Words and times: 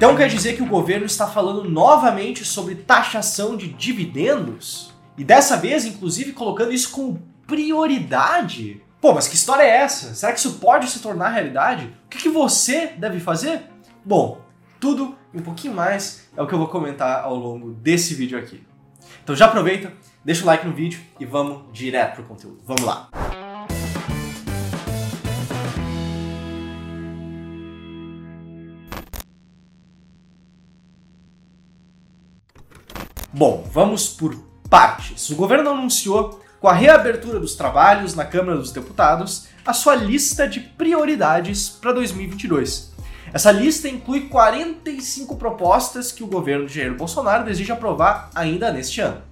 Então 0.00 0.16
quer 0.16 0.28
dizer 0.28 0.56
que 0.56 0.62
o 0.62 0.66
governo 0.66 1.04
está 1.04 1.26
falando 1.26 1.68
novamente 1.68 2.42
sobre 2.42 2.74
taxação 2.74 3.54
de 3.54 3.68
dividendos? 3.68 4.94
E 5.14 5.22
dessa 5.22 5.58
vez, 5.58 5.84
inclusive, 5.84 6.32
colocando 6.32 6.72
isso 6.72 6.90
como 6.90 7.22
prioridade? 7.46 8.82
Pô, 8.98 9.12
mas 9.12 9.28
que 9.28 9.34
história 9.34 9.62
é 9.62 9.68
essa? 9.68 10.14
Será 10.14 10.32
que 10.32 10.38
isso 10.38 10.54
pode 10.54 10.88
se 10.88 11.00
tornar 11.00 11.28
realidade? 11.28 11.94
O 12.06 12.08
que, 12.08 12.16
que 12.16 12.30
você 12.30 12.94
deve 12.96 13.20
fazer? 13.20 13.64
Bom, 14.02 14.40
tudo 14.80 15.18
e 15.34 15.38
um 15.38 15.42
pouquinho 15.42 15.74
mais 15.74 16.30
é 16.34 16.40
o 16.40 16.46
que 16.46 16.54
eu 16.54 16.58
vou 16.58 16.68
comentar 16.68 17.22
ao 17.22 17.34
longo 17.34 17.72
desse 17.72 18.14
vídeo 18.14 18.38
aqui. 18.38 18.66
Então 19.22 19.36
já 19.36 19.44
aproveita, 19.44 19.92
deixa 20.24 20.42
o 20.44 20.46
like 20.46 20.66
no 20.66 20.72
vídeo 20.72 20.98
e 21.20 21.26
vamos 21.26 21.70
direto 21.74 22.14
pro 22.14 22.24
conteúdo. 22.24 22.62
Vamos 22.64 22.84
lá! 22.84 23.10
Bom, 33.40 33.66
vamos 33.72 34.06
por 34.06 34.36
partes. 34.68 35.30
O 35.30 35.34
governo 35.34 35.70
anunciou, 35.70 36.42
com 36.60 36.68
a 36.68 36.74
reabertura 36.74 37.40
dos 37.40 37.54
trabalhos 37.54 38.14
na 38.14 38.22
Câmara 38.22 38.58
dos 38.58 38.70
Deputados, 38.70 39.48
a 39.64 39.72
sua 39.72 39.94
lista 39.94 40.46
de 40.46 40.60
prioridades 40.60 41.66
para 41.66 41.94
2022. 41.94 42.92
Essa 43.32 43.50
lista 43.50 43.88
inclui 43.88 44.28
45 44.28 45.36
propostas 45.36 46.12
que 46.12 46.22
o 46.22 46.26
governo 46.26 46.66
de 46.66 46.74
Jair 46.74 46.94
Bolsonaro 46.94 47.46
deseja 47.46 47.72
aprovar 47.72 48.28
ainda 48.34 48.70
neste 48.70 49.00
ano. 49.00 49.22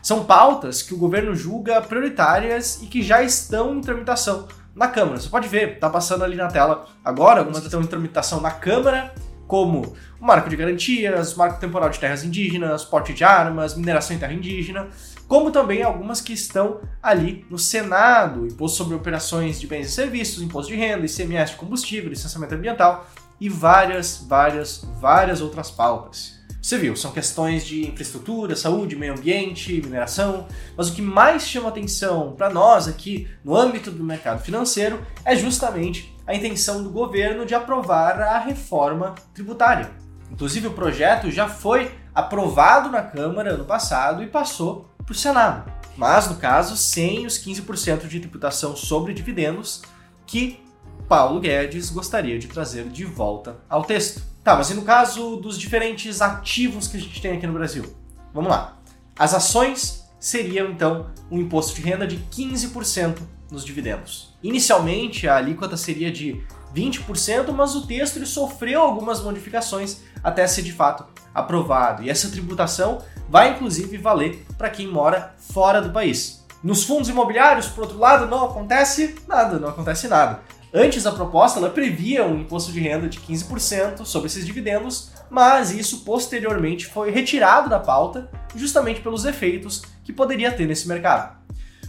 São 0.00 0.22
pautas 0.22 0.80
que 0.80 0.94
o 0.94 0.98
governo 0.98 1.34
julga 1.34 1.82
prioritárias 1.82 2.80
e 2.80 2.86
que 2.86 3.02
já 3.02 3.24
estão 3.24 3.74
em 3.74 3.80
tramitação 3.80 4.46
na 4.72 4.86
Câmara. 4.86 5.18
Você 5.18 5.28
pode 5.28 5.48
ver, 5.48 5.72
está 5.72 5.90
passando 5.90 6.22
ali 6.22 6.36
na 6.36 6.46
tela 6.46 6.86
agora, 7.04 7.40
algumas 7.40 7.64
estão 7.64 7.82
em 7.82 7.86
tramitação 7.88 8.40
na 8.40 8.52
Câmara 8.52 9.12
como 9.48 9.96
o 10.20 10.24
marco 10.24 10.48
de 10.48 10.54
garantias, 10.54 11.34
marco 11.34 11.58
temporal 11.58 11.88
de 11.88 11.98
terras 11.98 12.22
indígenas, 12.22 12.84
porte 12.84 13.12
de 13.12 13.24
armas, 13.24 13.74
mineração 13.74 14.14
em 14.14 14.18
terra 14.20 14.34
indígena, 14.34 14.88
como 15.26 15.50
também 15.50 15.82
algumas 15.82 16.20
que 16.20 16.32
estão 16.32 16.80
ali 17.02 17.44
no 17.50 17.58
Senado, 17.58 18.46
imposto 18.46 18.76
sobre 18.76 18.94
operações 18.94 19.58
de 19.58 19.66
bens 19.66 19.88
e 19.88 19.90
serviços, 19.90 20.42
imposto 20.42 20.70
de 20.70 20.78
renda, 20.78 21.06
ICMS 21.06 21.52
de 21.52 21.56
combustível, 21.56 22.10
licenciamento 22.10 22.54
ambiental 22.54 23.08
e 23.40 23.48
várias, 23.48 24.24
várias, 24.28 24.86
várias 25.00 25.40
outras 25.40 25.70
pautas. 25.70 26.37
Você 26.60 26.76
viu, 26.76 26.96
são 26.96 27.12
questões 27.12 27.64
de 27.64 27.86
infraestrutura, 27.86 28.56
saúde, 28.56 28.96
meio 28.96 29.12
ambiente, 29.12 29.80
mineração, 29.80 30.48
mas 30.76 30.88
o 30.88 30.94
que 30.94 31.00
mais 31.00 31.46
chama 31.46 31.68
atenção 31.68 32.34
para 32.36 32.50
nós 32.50 32.88
aqui 32.88 33.28
no 33.44 33.56
âmbito 33.56 33.90
do 33.90 34.02
mercado 34.02 34.42
financeiro 34.42 35.04
é 35.24 35.36
justamente 35.36 36.14
a 36.26 36.34
intenção 36.34 36.82
do 36.82 36.90
governo 36.90 37.46
de 37.46 37.54
aprovar 37.54 38.20
a 38.20 38.38
reforma 38.38 39.14
tributária. 39.32 39.90
Inclusive, 40.30 40.66
o 40.66 40.72
projeto 40.72 41.30
já 41.30 41.48
foi 41.48 41.90
aprovado 42.14 42.90
na 42.90 43.02
Câmara 43.02 43.54
ano 43.54 43.64
passado 43.64 44.22
e 44.22 44.26
passou 44.26 44.90
para 45.06 45.12
o 45.12 45.16
Senado, 45.16 45.72
mas 45.96 46.28
no 46.28 46.36
caso 46.36 46.76
sem 46.76 47.24
os 47.24 47.38
15% 47.38 48.08
de 48.08 48.20
tributação 48.20 48.76
sobre 48.76 49.14
dividendos 49.14 49.82
que 50.26 50.60
Paulo 51.08 51.40
Guedes 51.40 51.88
gostaria 51.88 52.38
de 52.38 52.48
trazer 52.48 52.88
de 52.88 53.04
volta 53.04 53.56
ao 53.68 53.82
texto. 53.82 54.22
Tá, 54.48 54.56
mas 54.56 54.70
e 54.70 54.74
no 54.74 54.80
caso 54.80 55.36
dos 55.36 55.58
diferentes 55.58 56.22
ativos 56.22 56.88
que 56.88 56.96
a 56.96 57.00
gente 57.00 57.20
tem 57.20 57.32
aqui 57.36 57.46
no 57.46 57.52
Brasil? 57.52 57.84
Vamos 58.32 58.48
lá. 58.48 58.78
As 59.18 59.34
ações 59.34 60.10
seriam 60.18 60.70
então 60.70 61.10
um 61.30 61.38
imposto 61.38 61.74
de 61.74 61.82
renda 61.82 62.06
de 62.06 62.16
15% 62.16 63.18
nos 63.50 63.62
dividendos. 63.62 64.34
Inicialmente 64.42 65.28
a 65.28 65.36
alíquota 65.36 65.76
seria 65.76 66.10
de 66.10 66.42
20%, 66.74 67.52
mas 67.52 67.76
o 67.76 67.86
texto 67.86 68.16
ele 68.16 68.24
sofreu 68.24 68.80
algumas 68.80 69.22
modificações 69.22 69.98
até 70.24 70.46
ser 70.46 70.62
de 70.62 70.72
fato 70.72 71.04
aprovado. 71.34 72.02
E 72.02 72.08
essa 72.08 72.30
tributação 72.30 73.02
vai 73.28 73.50
inclusive 73.50 73.98
valer 73.98 74.46
para 74.56 74.70
quem 74.70 74.88
mora 74.88 75.34
fora 75.36 75.82
do 75.82 75.90
país. 75.90 76.42
Nos 76.64 76.84
fundos 76.84 77.10
imobiliários, 77.10 77.66
por 77.66 77.82
outro 77.82 77.98
lado, 77.98 78.26
não 78.26 78.46
acontece 78.46 79.14
nada, 79.28 79.58
não 79.58 79.68
acontece 79.68 80.08
nada. 80.08 80.40
Antes 80.72 81.06
a 81.06 81.12
proposta 81.12 81.58
ela 81.58 81.70
previa 81.70 82.26
um 82.26 82.40
imposto 82.40 82.70
de 82.72 82.80
renda 82.80 83.08
de 83.08 83.18
15% 83.20 84.04
sobre 84.04 84.26
esses 84.26 84.44
dividendos, 84.44 85.10
mas 85.30 85.70
isso 85.70 86.04
posteriormente 86.04 86.86
foi 86.86 87.10
retirado 87.10 87.70
da 87.70 87.78
pauta 87.78 88.30
justamente 88.54 89.00
pelos 89.00 89.24
efeitos 89.24 89.82
que 90.04 90.12
poderia 90.12 90.52
ter 90.52 90.66
nesse 90.66 90.86
mercado. 90.86 91.38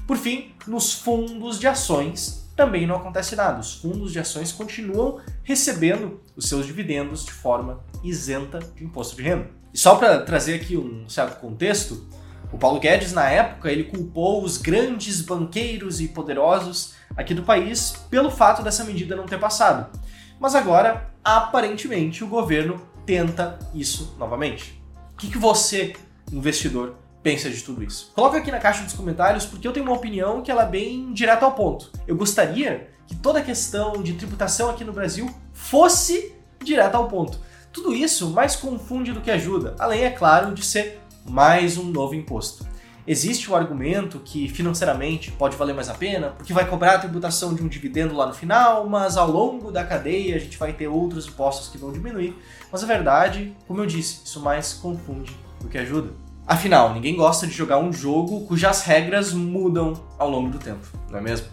Por 0.07 0.17
fim, 0.17 0.53
nos 0.65 0.93
fundos 0.93 1.59
de 1.59 1.67
ações 1.67 2.49
também 2.55 2.87
não 2.87 2.95
acontece 2.95 3.35
nada. 3.35 3.59
Os 3.59 3.75
fundos 3.75 4.11
de 4.11 4.19
ações 4.19 4.51
continuam 4.51 5.19
recebendo 5.43 6.19
os 6.35 6.47
seus 6.47 6.65
dividendos 6.65 7.25
de 7.25 7.31
forma 7.31 7.83
isenta 8.03 8.59
de 8.75 8.83
imposto 8.83 9.15
de 9.15 9.23
renda. 9.23 9.49
E 9.73 9.77
só 9.77 9.95
para 9.95 10.21
trazer 10.21 10.55
aqui 10.55 10.75
um 10.75 11.07
certo 11.07 11.39
contexto, 11.39 12.07
o 12.51 12.57
Paulo 12.57 12.79
Guedes 12.79 13.13
na 13.13 13.29
época 13.29 13.71
ele 13.71 13.83
culpou 13.85 14.43
os 14.43 14.57
grandes 14.57 15.21
banqueiros 15.21 16.01
e 16.01 16.07
poderosos 16.07 16.93
aqui 17.15 17.33
do 17.33 17.43
país 17.43 17.93
pelo 18.09 18.31
fato 18.31 18.63
dessa 18.63 18.83
medida 18.83 19.15
não 19.15 19.25
ter 19.25 19.39
passado. 19.39 19.97
Mas 20.39 20.55
agora, 20.55 21.11
aparentemente, 21.23 22.23
o 22.23 22.27
governo 22.27 22.81
tenta 23.05 23.59
isso 23.73 24.15
novamente. 24.17 24.81
O 25.13 25.17
que, 25.17 25.29
que 25.29 25.37
você, 25.37 25.93
investidor, 26.31 26.95
pensa 27.21 27.49
de 27.49 27.61
tudo 27.61 27.83
isso? 27.83 28.11
Coloca 28.15 28.37
aqui 28.37 28.51
na 28.51 28.59
caixa 28.59 28.83
dos 28.83 28.93
comentários, 28.93 29.45
porque 29.45 29.67
eu 29.67 29.73
tenho 29.73 29.85
uma 29.85 29.95
opinião 29.95 30.41
que 30.41 30.49
ela 30.49 30.63
é 30.63 30.69
bem 30.69 31.11
direta 31.13 31.45
ao 31.45 31.51
ponto. 31.51 31.91
Eu 32.07 32.15
gostaria 32.15 32.89
que 33.05 33.15
toda 33.15 33.39
a 33.39 33.43
questão 33.43 34.01
de 34.01 34.13
tributação 34.13 34.69
aqui 34.69 34.83
no 34.83 34.93
Brasil 34.93 35.29
fosse 35.51 36.35
direta 36.63 36.97
ao 36.97 37.07
ponto. 37.07 37.39
Tudo 37.73 37.93
isso 37.93 38.29
mais 38.29 38.55
confunde 38.55 39.11
do 39.11 39.21
que 39.21 39.29
ajuda, 39.29 39.75
além, 39.77 40.03
é 40.03 40.09
claro, 40.09 40.53
de 40.53 40.63
ser 40.63 40.99
mais 41.29 41.77
um 41.77 41.85
novo 41.85 42.15
imposto. 42.15 42.67
Existe 43.07 43.49
o 43.49 43.55
argumento 43.55 44.19
que 44.19 44.47
financeiramente 44.47 45.31
pode 45.31 45.55
valer 45.55 45.73
mais 45.73 45.89
a 45.89 45.93
pena, 45.93 46.29
porque 46.29 46.53
vai 46.53 46.67
cobrar 46.67 46.95
a 46.95 46.99
tributação 46.99 47.55
de 47.55 47.63
um 47.63 47.67
dividendo 47.67 48.15
lá 48.15 48.27
no 48.27 48.33
final, 48.33 48.87
mas 48.87 49.17
ao 49.17 49.29
longo 49.31 49.71
da 49.71 49.83
cadeia 49.83 50.35
a 50.35 50.39
gente 50.39 50.57
vai 50.57 50.73
ter 50.73 50.87
outros 50.87 51.27
impostos 51.27 51.69
que 51.69 51.77
vão 51.77 51.91
diminuir. 51.91 52.35
Mas 52.71 52.83
a 52.83 52.87
verdade, 52.87 53.55
como 53.67 53.79
eu 53.79 53.85
disse, 53.85 54.21
isso 54.25 54.39
mais 54.41 54.73
confunde 54.73 55.35
do 55.59 55.67
que 55.67 55.77
ajuda. 55.77 56.11
Afinal, 56.45 56.93
ninguém 56.93 57.15
gosta 57.15 57.47
de 57.47 57.53
jogar 57.53 57.79
um 57.79 57.93
jogo 57.93 58.45
cujas 58.45 58.83
regras 58.83 59.33
mudam 59.33 59.93
ao 60.17 60.29
longo 60.29 60.49
do 60.49 60.59
tempo, 60.59 60.85
não 61.09 61.19
é 61.19 61.21
mesmo? 61.21 61.47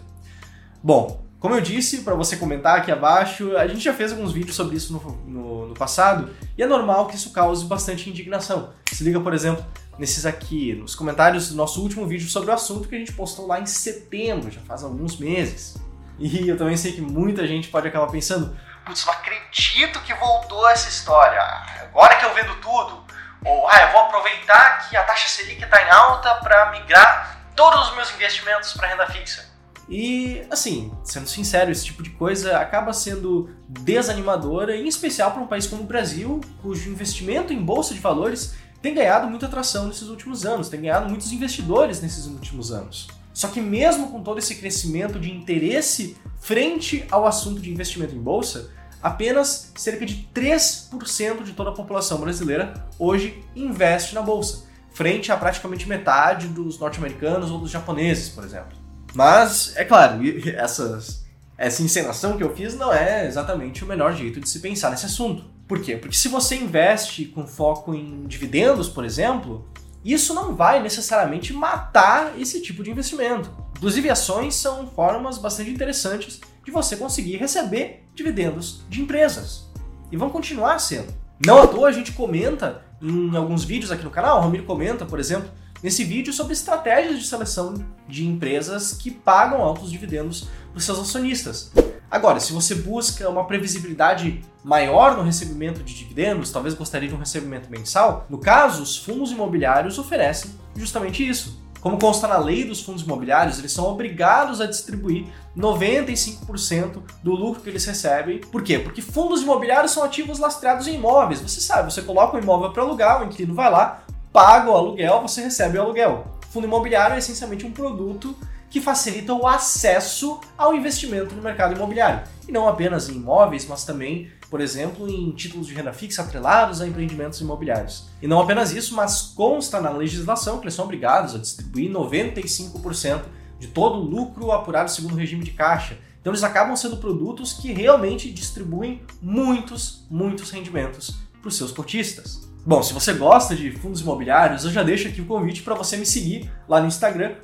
Bom, 0.83 1.23
como 1.39 1.53
eu 1.53 1.61
disse, 1.61 1.99
para 1.99 2.15
você 2.15 2.35
comentar 2.35 2.77
aqui 2.77 2.91
abaixo, 2.91 3.55
a 3.57 3.67
gente 3.67 3.79
já 3.79 3.93
fez 3.93 4.11
alguns 4.11 4.31
vídeos 4.31 4.55
sobre 4.55 4.75
isso 4.75 4.91
no, 4.93 4.99
no, 5.27 5.56
no 5.67 5.73
passado 5.73 6.35
e 6.57 6.63
é 6.63 6.65
normal 6.65 7.07
que 7.07 7.15
isso 7.15 7.31
cause 7.31 7.65
bastante 7.65 8.09
indignação. 8.09 8.73
Se 8.91 9.03
liga, 9.03 9.19
por 9.19 9.33
exemplo, 9.33 9.65
nesses 9.97 10.25
aqui, 10.25 10.73
nos 10.75 10.95
comentários 10.95 11.49
do 11.49 11.55
nosso 11.55 11.81
último 11.81 12.05
vídeo 12.07 12.27
sobre 12.29 12.49
o 12.49 12.53
assunto 12.53 12.87
que 12.87 12.95
a 12.95 12.99
gente 12.99 13.13
postou 13.13 13.47
lá 13.47 13.59
em 13.59 13.65
setembro, 13.65 14.51
já 14.51 14.61
faz 14.61 14.83
alguns 14.83 15.17
meses. 15.17 15.77
E 16.19 16.47
eu 16.47 16.57
também 16.57 16.75
sei 16.75 16.93
que 16.93 17.01
muita 17.01 17.45
gente 17.45 17.67
pode 17.67 17.87
acabar 17.87 18.07
pensando: 18.07 18.57
putz, 18.85 19.05
não 19.05 19.13
acredito 19.13 19.99
que 20.01 20.13
voltou 20.15 20.67
essa 20.69 20.89
história, 20.89 21.41
agora 21.81 22.15
que 22.15 22.25
eu 22.25 22.33
vendo 22.33 22.55
tudo. 22.55 23.05
Ou, 23.45 23.67
ah, 23.69 23.81
eu 23.83 23.91
vou 23.91 24.01
aproveitar 24.01 24.89
que 24.89 24.97
a 24.97 25.03
taxa 25.03 25.29
Selic 25.29 25.63
está 25.63 25.81
em 25.83 25.89
alta 25.89 26.35
para 26.35 26.71
migrar 26.71 27.37
todos 27.55 27.89
os 27.89 27.95
meus 27.95 28.13
investimentos 28.13 28.73
para 28.73 28.87
renda 28.87 29.07
fixa. 29.07 29.46
E, 29.89 30.41
assim, 30.49 30.91
sendo 31.03 31.27
sincero, 31.27 31.71
esse 31.71 31.85
tipo 31.85 32.03
de 32.03 32.09
coisa 32.09 32.57
acaba 32.57 32.91
sendo 32.91 33.49
desanimadora, 33.67 34.75
em 34.75 34.87
especial 34.87 35.31
para 35.31 35.41
um 35.41 35.47
país 35.47 35.65
como 35.65 35.83
o 35.83 35.85
Brasil, 35.85 36.41
cujo 36.61 36.89
investimento 36.89 37.53
em 37.53 37.61
bolsa 37.61 37.93
de 37.93 37.99
valores 37.99 38.55
tem 38.81 38.93
ganhado 38.93 39.27
muita 39.27 39.47
atração 39.47 39.87
nesses 39.87 40.07
últimos 40.07 40.45
anos, 40.45 40.69
tem 40.69 40.81
ganhado 40.81 41.09
muitos 41.09 41.31
investidores 41.31 42.01
nesses 42.01 42.25
últimos 42.25 42.71
anos. 42.71 43.07
Só 43.33 43.47
que 43.47 43.61
mesmo 43.61 44.09
com 44.09 44.21
todo 44.21 44.39
esse 44.39 44.55
crescimento 44.55 45.19
de 45.19 45.31
interesse 45.31 46.17
frente 46.39 47.05
ao 47.09 47.25
assunto 47.25 47.61
de 47.61 47.71
investimento 47.71 48.15
em 48.15 48.19
bolsa, 48.19 48.71
apenas 49.01 49.71
cerca 49.75 50.05
de 50.05 50.27
3% 50.33 51.43
de 51.43 51.53
toda 51.53 51.69
a 51.69 51.73
população 51.73 52.19
brasileira 52.19 52.87
hoje 52.97 53.43
investe 53.55 54.15
na 54.15 54.21
bolsa, 54.21 54.65
frente 54.93 55.31
a 55.31 55.37
praticamente 55.37 55.87
metade 55.87 56.47
dos 56.47 56.79
norte-americanos 56.79 57.51
ou 57.51 57.59
dos 57.59 57.71
japoneses, 57.71 58.29
por 58.29 58.43
exemplo. 58.43 58.86
Mas, 59.17 59.75
é 59.75 59.83
claro, 59.83 60.19
essas, 60.55 61.25
essa 61.57 61.81
encenação 61.81 62.37
que 62.37 62.43
eu 62.43 62.55
fiz 62.55 62.75
não 62.75 62.93
é 62.93 63.25
exatamente 63.25 63.83
o 63.83 63.87
melhor 63.87 64.13
jeito 64.13 64.39
de 64.39 64.47
se 64.47 64.59
pensar 64.59 64.91
nesse 64.91 65.07
assunto. 65.07 65.43
Por 65.67 65.81
quê? 65.81 65.97
Porque 65.97 66.15
se 66.15 66.27
você 66.27 66.55
investe 66.55 67.25
com 67.25 67.47
foco 67.47 67.95
em 67.95 68.27
dividendos, 68.27 68.87
por 68.87 69.03
exemplo, 69.03 69.67
isso 70.05 70.35
não 70.35 70.55
vai 70.55 70.83
necessariamente 70.83 71.51
matar 71.51 72.39
esse 72.39 72.61
tipo 72.61 72.83
de 72.83 72.91
investimento. 72.91 73.51
Inclusive, 73.75 74.07
ações 74.07 74.53
são 74.53 74.85
formas 74.85 75.39
bastante 75.39 75.71
interessantes 75.71 76.39
de 76.63 76.69
você 76.69 76.95
conseguir 76.95 77.37
receber 77.37 78.05
dividendos 78.13 78.85
de 78.87 79.01
empresas. 79.01 79.67
E 80.11 80.15
vão 80.15 80.29
continuar 80.29 80.77
sendo. 80.77 81.11
Não 81.43 81.63
à 81.63 81.65
toa 81.65 81.89
a 81.89 81.91
gente 81.91 82.11
comenta 82.11 82.85
em 83.01 83.35
alguns 83.35 83.63
vídeos 83.63 83.91
aqui 83.91 84.03
no 84.03 84.11
canal, 84.11 84.37
o 84.37 84.41
Ramiro 84.41 84.63
comenta, 84.63 85.05
por 85.05 85.19
exemplo, 85.19 85.49
nesse 85.81 86.03
vídeo 86.03 86.33
sobre 86.33 86.53
estratégias 86.53 87.19
de 87.19 87.25
seleção 87.25 87.73
de 88.07 88.25
empresas 88.25 88.93
que 88.93 89.11
pagam 89.11 89.61
altos 89.61 89.91
dividendos 89.91 90.47
para 90.71 90.81
seus 90.81 90.99
acionistas. 90.99 91.71
Agora, 92.09 92.39
se 92.39 92.53
você 92.53 92.73
busca 92.73 93.27
uma 93.29 93.45
previsibilidade 93.45 94.41
maior 94.63 95.17
no 95.17 95.23
recebimento 95.23 95.83
de 95.83 95.93
dividendos, 95.93 96.51
talvez 96.51 96.73
gostaria 96.73 97.09
de 97.09 97.15
um 97.15 97.19
recebimento 97.19 97.69
mensal, 97.69 98.25
no 98.29 98.37
caso, 98.37 98.81
os 98.81 98.97
fundos 98.97 99.31
imobiliários 99.31 99.99
oferecem 99.99 100.51
justamente 100.75 101.27
isso. 101.27 101.61
Como 101.81 101.99
consta 101.99 102.27
na 102.27 102.37
lei 102.37 102.63
dos 102.63 102.81
fundos 102.81 103.03
imobiliários, 103.03 103.59
eles 103.59 103.71
são 103.71 103.85
obrigados 103.85 104.59
a 104.59 104.65
distribuir 104.65 105.27
95% 105.55 107.01
do 107.23 107.31
lucro 107.31 107.61
que 107.61 107.69
eles 107.69 107.85
recebem. 107.85 108.39
Por 108.39 108.63
quê? 108.63 108.79
Porque 108.79 109.01
fundos 109.01 109.41
imobiliários 109.41 109.91
são 109.91 110.03
ativos 110.03 110.39
lastreados 110.39 110.87
em 110.87 110.95
imóveis. 110.95 111.39
Você 111.39 111.61
sabe, 111.61 111.91
você 111.93 112.01
coloca 112.01 112.35
um 112.35 112.39
imóvel 112.39 112.71
para 112.71 112.83
alugar, 112.83 113.21
o 113.21 113.25
inquilino 113.25 113.53
vai 113.53 113.69
lá, 113.69 114.03
paga 114.31 114.69
o 114.69 114.75
aluguel, 114.75 115.21
você 115.21 115.41
recebe 115.41 115.77
o 115.77 115.81
aluguel. 115.81 116.27
Fundo 116.49 116.67
imobiliário 116.67 117.15
é 117.15 117.19
essencialmente 117.19 117.65
um 117.65 117.71
produto 117.71 118.35
que 118.69 118.81
facilita 118.81 119.33
o 119.33 119.47
acesso 119.47 120.39
ao 120.57 120.73
investimento 120.73 121.33
no 121.33 121.41
mercado 121.41 121.75
imobiliário. 121.75 122.27
E 122.47 122.51
não 122.51 122.67
apenas 122.67 123.09
em 123.09 123.15
imóveis, 123.15 123.65
mas 123.67 123.85
também, 123.85 124.29
por 124.49 124.61
exemplo, 124.61 125.09
em 125.09 125.31
títulos 125.31 125.67
de 125.67 125.73
renda 125.73 125.93
fixa 125.93 126.21
atrelados 126.21 126.81
a 126.81 126.87
empreendimentos 126.87 127.39
imobiliários. 127.41 128.07
E 128.21 128.27
não 128.27 128.39
apenas 128.39 128.71
isso, 128.71 128.95
mas 128.95 129.21
consta 129.21 129.81
na 129.81 129.89
legislação 129.89 130.57
que 130.57 130.65
eles 130.65 130.73
são 130.73 130.85
obrigados 130.85 131.35
a 131.35 131.37
distribuir 131.37 131.91
95% 131.91 133.23
de 133.59 133.67
todo 133.67 133.97
o 133.97 134.03
lucro 134.03 134.51
apurado 134.51 134.91
segundo 134.91 135.13
o 135.13 135.17
regime 135.17 135.43
de 135.43 135.51
caixa. 135.51 135.97
Então 136.21 136.31
eles 136.31 136.43
acabam 136.43 136.75
sendo 136.75 136.97
produtos 136.97 137.53
que 137.53 137.71
realmente 137.71 138.31
distribuem 138.31 139.01
muitos, 139.21 140.05
muitos 140.09 140.51
rendimentos 140.51 141.15
para 141.41 141.47
os 141.47 141.55
seus 141.55 141.71
cotistas. 141.71 142.46
Bom, 142.67 142.83
se 142.83 142.93
você 142.93 143.13
gosta 143.13 143.55
de 143.55 143.71
fundos 143.71 144.01
imobiliários, 144.01 144.65
eu 144.65 144.71
já 144.71 144.83
deixo 144.83 145.07
aqui 145.07 145.21
o 145.21 145.25
convite 145.25 145.61
para 145.61 145.73
você 145.73 145.95
me 145.95 146.05
seguir 146.05 146.51
lá 146.67 146.81
no 146.81 146.87
Instagram, 146.87 147.35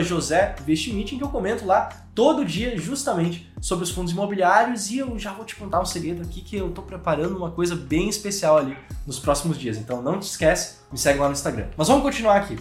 @josé_vestimite, 0.00 1.14
em 1.14 1.18
que 1.18 1.22
eu 1.22 1.28
comento 1.28 1.64
lá 1.64 1.88
todo 2.12 2.44
dia 2.44 2.76
justamente 2.76 3.48
sobre 3.60 3.84
os 3.84 3.92
fundos 3.92 4.10
imobiliários 4.10 4.90
e 4.90 4.98
eu 4.98 5.16
já 5.20 5.32
vou 5.32 5.44
te 5.44 5.54
contar 5.54 5.80
um 5.80 5.84
segredo 5.84 6.22
aqui 6.22 6.40
que 6.40 6.56
eu 6.56 6.68
estou 6.68 6.82
preparando 6.82 7.36
uma 7.36 7.52
coisa 7.52 7.76
bem 7.76 8.08
especial 8.08 8.58
ali 8.58 8.76
nos 9.06 9.20
próximos 9.20 9.56
dias. 9.56 9.78
Então 9.78 10.02
não 10.02 10.18
te 10.18 10.24
esquece, 10.24 10.78
me 10.90 10.98
segue 10.98 11.20
lá 11.20 11.26
no 11.26 11.32
Instagram. 11.34 11.68
Mas 11.76 11.86
vamos 11.86 12.02
continuar 12.02 12.38
aqui. 12.38 12.58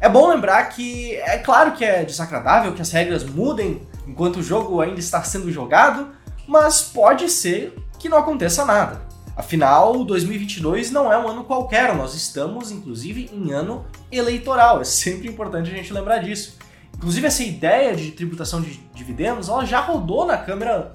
É 0.00 0.08
bom 0.08 0.30
lembrar 0.30 0.64
que 0.70 1.16
é 1.16 1.36
claro 1.36 1.72
que 1.72 1.84
é 1.84 2.02
desagradável 2.02 2.72
que 2.72 2.80
as 2.80 2.90
regras 2.90 3.24
mudem 3.24 3.86
enquanto 4.06 4.38
o 4.38 4.42
jogo 4.42 4.80
ainda 4.80 5.00
está 5.00 5.22
sendo 5.22 5.52
jogado, 5.52 6.12
mas 6.48 6.80
pode 6.80 7.28
ser 7.28 7.78
que 7.98 8.08
não 8.08 8.16
aconteça 8.16 8.64
nada. 8.64 9.11
Afinal, 9.36 10.04
2022 10.04 10.90
não 10.90 11.12
é 11.12 11.18
um 11.18 11.26
ano 11.26 11.44
qualquer, 11.44 11.94
nós 11.94 12.14
estamos 12.14 12.70
inclusive 12.70 13.30
em 13.32 13.52
ano 13.52 13.84
eleitoral. 14.10 14.80
É 14.80 14.84
sempre 14.84 15.28
importante 15.28 15.70
a 15.70 15.74
gente 15.74 15.92
lembrar 15.92 16.18
disso. 16.18 16.58
Inclusive 16.96 17.26
essa 17.26 17.42
ideia 17.42 17.96
de 17.96 18.10
tributação 18.12 18.60
de 18.60 18.74
dividendos, 18.94 19.48
ela 19.48 19.64
já 19.64 19.80
rodou 19.80 20.26
na 20.26 20.36
Câmara 20.36 20.92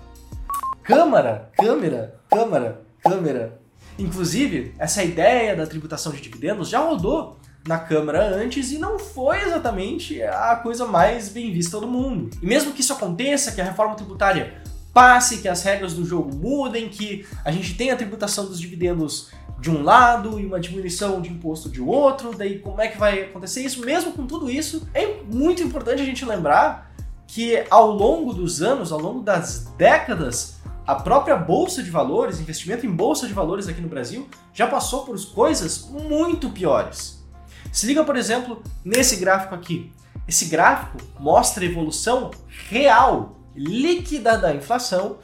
Câmara, 0.87 1.51
Câmara, 1.57 2.15
Câmara, 2.29 2.81
Câmara. 3.03 3.59
Inclusive, 3.99 4.73
essa 4.79 5.03
ideia 5.03 5.53
da 5.53 5.67
tributação 5.67 6.13
de 6.13 6.21
dividendos 6.21 6.69
já 6.69 6.79
rodou 6.79 7.37
na 7.67 7.77
Câmara 7.77 8.25
antes 8.33 8.71
e 8.71 8.77
não 8.77 8.97
foi 8.97 9.41
exatamente 9.41 10.23
a 10.23 10.55
coisa 10.55 10.85
mais 10.85 11.27
bem 11.27 11.51
vista 11.51 11.77
do 11.77 11.87
mundo. 11.89 12.29
E 12.41 12.45
mesmo 12.45 12.71
que 12.71 12.79
isso 12.79 12.93
aconteça, 12.93 13.51
que 13.51 13.59
a 13.59 13.65
reforma 13.65 13.95
tributária 13.95 14.61
passe, 14.97 15.37
que 15.37 15.47
as 15.47 15.61
regras 15.61 15.93
do 15.93 16.03
jogo 16.03 16.35
mudem, 16.35 16.89
que 16.89 17.23
a 17.45 17.51
gente 17.51 17.75
tenha 17.75 17.93
a 17.93 17.95
tributação 17.95 18.47
dos 18.47 18.59
dividendos 18.59 19.29
de 19.59 19.69
um 19.69 19.83
lado 19.83 20.39
e 20.39 20.45
uma 20.47 20.59
diminuição 20.59 21.21
de 21.21 21.29
imposto 21.29 21.69
de 21.69 21.79
outro, 21.79 22.35
daí 22.35 22.57
como 22.57 22.81
é 22.81 22.87
que 22.87 22.97
vai 22.97 23.25
acontecer 23.25 23.61
isso? 23.61 23.85
Mesmo 23.85 24.11
com 24.11 24.25
tudo 24.25 24.49
isso, 24.49 24.89
é 24.95 25.21
muito 25.31 25.61
importante 25.61 26.01
a 26.01 26.05
gente 26.05 26.25
lembrar 26.25 26.91
que 27.27 27.63
ao 27.69 27.91
longo 27.91 28.33
dos 28.33 28.63
anos, 28.63 28.91
ao 28.91 28.99
longo 28.99 29.21
das 29.21 29.65
décadas, 29.77 30.55
a 30.87 30.95
própria 30.95 31.35
bolsa 31.35 31.83
de 31.83 31.91
valores, 31.91 32.39
investimento 32.39 32.83
em 32.83 32.89
bolsa 32.89 33.27
de 33.27 33.33
valores 33.33 33.67
aqui 33.67 33.81
no 33.81 33.87
Brasil, 33.87 34.27
já 34.51 34.65
passou 34.65 35.05
por 35.05 35.15
coisas 35.27 35.87
muito 35.91 36.49
piores. 36.49 37.23
Se 37.71 37.85
liga, 37.85 38.03
por 38.03 38.15
exemplo, 38.15 38.63
nesse 38.83 39.17
gráfico 39.17 39.53
aqui. 39.53 39.91
Esse 40.27 40.45
gráfico 40.45 40.97
mostra 41.19 41.63
a 41.63 41.67
evolução 41.67 42.31
real 42.67 43.36
líquida 43.57 44.37
da 44.37 44.53
inflação 44.53 45.17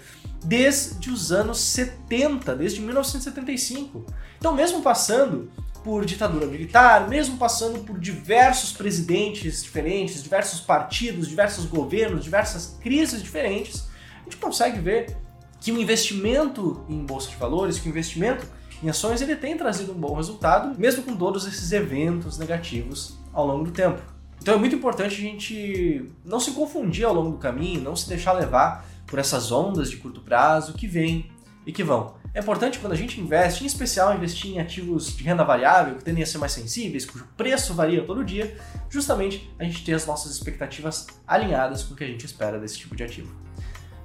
desde 0.44 1.10
os 1.10 1.32
anos 1.32 1.60
70, 1.60 2.56
desde 2.56 2.82
1975. 2.82 4.06
Então, 4.38 4.54
mesmo 4.54 4.82
passando 4.82 5.50
por 5.84 6.06
ditadura 6.06 6.46
militar, 6.46 7.08
mesmo 7.10 7.38
passando 7.38 7.80
por 7.80 8.00
diversos 8.00 8.72
presidentes 8.72 9.64
diferentes, 9.64 10.24
diversos 10.24 10.60
partidos, 10.60 11.28
diversos 11.28 11.66
governos, 11.66 12.24
diversas 12.24 12.78
crises 12.82 13.22
diferentes, 13.22 13.88
a 14.22 14.24
gente 14.24 14.38
consegue 14.38 14.80
ver 14.80 15.18
que 15.60 15.72
o 15.72 15.82
investimento 15.82 16.84
em 16.90 17.06
bolsa 17.06 17.30
de 17.30 17.36
valores, 17.36 17.80
que 17.80 17.88
o 17.88 17.92
investimento 17.92 18.46
em 18.84 18.90
ações, 18.90 19.22
ele 19.22 19.38
tem 19.38 19.56
trazido 19.58 19.94
um 19.94 19.96
bom 19.96 20.14
resultado, 20.14 20.78
mesmo 20.78 21.04
com 21.04 21.16
todos 21.16 21.48
esses 21.48 21.72
eventos 21.72 22.38
negativos 22.38 23.18
ao 23.32 23.48
longo 23.48 23.64
do 23.64 23.72
tempo. 23.72 24.02
Então 24.44 24.56
é 24.56 24.58
muito 24.58 24.76
importante 24.76 25.16
a 25.16 25.22
gente 25.22 26.12
não 26.26 26.38
se 26.38 26.52
confundir 26.52 27.06
ao 27.06 27.14
longo 27.14 27.32
do 27.32 27.38
caminho, 27.38 27.80
não 27.80 27.96
se 27.96 28.10
deixar 28.10 28.34
levar 28.34 28.86
por 29.08 29.18
essas 29.18 29.54
ondas 29.54 29.90
de 29.90 29.96
curto 29.96 30.20
prazo 30.20 30.74
que 30.74 30.86
vêm 30.86 31.32
e 31.66 31.72
que 31.72 31.82
vão. 31.82 32.16
É 32.34 32.42
importante 32.42 32.78
quando 32.78 32.92
a 32.92 32.96
gente 32.96 33.22
investe, 33.22 33.64
em 33.64 33.68
especial 33.68 34.14
investir 34.14 34.52
em 34.52 34.60
ativos 34.60 35.16
de 35.16 35.24
renda 35.24 35.46
variável, 35.46 35.96
que 35.96 36.04
tendem 36.04 36.22
a 36.22 36.26
ser 36.26 36.40
mais 36.40 36.52
sensíveis, 36.52 37.06
cujo 37.06 37.26
preço 37.38 37.74
varia 37.74 38.04
todo 38.04 38.22
dia, 38.22 38.58
justamente 38.90 39.50
a 39.58 39.64
gente 39.64 39.82
ter 39.86 39.94
as 39.94 40.06
nossas 40.06 40.34
expectativas 40.34 41.08
alinhadas 41.26 41.84
com 41.84 41.94
o 41.94 41.96
que 41.96 42.04
a 42.04 42.08
gente 42.08 42.26
espera 42.26 42.60
desse 42.60 42.78
tipo 42.78 42.98
de 42.98 43.04
ativo. 43.04 43.34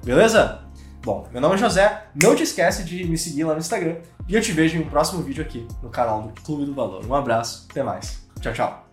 Beleza? 0.05 0.63
Bom, 1.03 1.27
meu 1.33 1.41
nome 1.41 1.57
é 1.57 1.59
José, 1.59 2.05
não 2.15 2.37
te 2.37 2.45
esquece 2.45 2.85
de 2.85 3.03
me 3.07 3.19
seguir 3.19 3.43
lá 3.43 3.55
no 3.55 3.61
Instagram 3.61 3.97
e 4.29 4.37
eu 4.37 4.41
te 4.41 4.53
vejo 4.53 4.77
em 4.77 4.83
um 4.83 4.89
próximo 4.89 5.21
vídeo 5.21 5.43
aqui 5.43 5.67
no 5.83 5.91
canal 5.91 6.23
do 6.23 6.41
Clube 6.43 6.65
do 6.65 6.75
Valor. 6.75 7.05
Um 7.05 7.15
abraço, 7.15 7.67
até 7.69 7.83
mais. 7.83 8.25
Tchau, 8.41 8.53
tchau. 8.53 8.88